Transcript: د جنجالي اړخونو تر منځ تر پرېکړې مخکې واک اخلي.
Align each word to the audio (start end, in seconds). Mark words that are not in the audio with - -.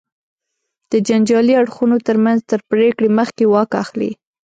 د 0.91 0.93
جنجالي 1.07 1.53
اړخونو 1.61 1.97
تر 2.07 2.15
منځ 2.25 2.39
تر 2.49 2.59
پرېکړې 2.71 3.09
مخکې 3.19 3.43
واک 3.53 3.71
اخلي. 3.83 4.11